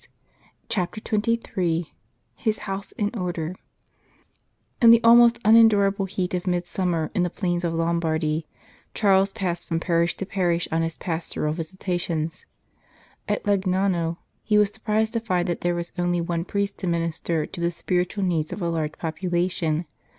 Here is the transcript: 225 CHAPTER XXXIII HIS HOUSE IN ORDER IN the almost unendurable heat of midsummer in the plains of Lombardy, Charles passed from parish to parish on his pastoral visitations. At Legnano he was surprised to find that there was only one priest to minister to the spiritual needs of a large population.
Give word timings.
225 0.69 0.69
CHAPTER 0.69 1.31
XXXIII 1.31 1.93
HIS 2.33 2.57
HOUSE 2.57 2.91
IN 2.93 3.11
ORDER 3.15 3.53
IN 4.81 4.89
the 4.89 5.03
almost 5.03 5.37
unendurable 5.45 6.05
heat 6.05 6.33
of 6.33 6.47
midsummer 6.47 7.11
in 7.13 7.21
the 7.21 7.29
plains 7.29 7.63
of 7.63 7.75
Lombardy, 7.75 8.47
Charles 8.95 9.31
passed 9.31 9.67
from 9.67 9.79
parish 9.79 10.17
to 10.17 10.25
parish 10.25 10.67
on 10.71 10.81
his 10.81 10.97
pastoral 10.97 11.53
visitations. 11.53 12.47
At 13.27 13.43
Legnano 13.43 14.17
he 14.41 14.57
was 14.57 14.71
surprised 14.71 15.13
to 15.13 15.19
find 15.19 15.47
that 15.47 15.61
there 15.61 15.75
was 15.75 15.91
only 15.99 16.19
one 16.19 16.45
priest 16.45 16.79
to 16.79 16.87
minister 16.87 17.45
to 17.45 17.61
the 17.61 17.69
spiritual 17.69 18.23
needs 18.23 18.51
of 18.51 18.59
a 18.63 18.69
large 18.69 18.93
population. 18.93 19.85